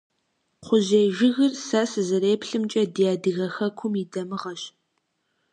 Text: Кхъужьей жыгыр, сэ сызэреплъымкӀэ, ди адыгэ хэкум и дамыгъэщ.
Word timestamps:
Кхъужьей 0.61 1.07
жыгыр, 1.17 1.51
сэ 1.67 1.81
сызэреплъымкӀэ, 1.91 2.83
ди 2.93 3.03
адыгэ 3.13 3.47
хэкум 3.55 3.93
и 4.01 4.03
дамыгъэщ. 4.11 4.61